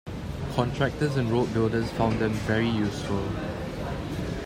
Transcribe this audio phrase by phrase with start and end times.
[0.55, 3.23] Contractors and road builders found them very useful.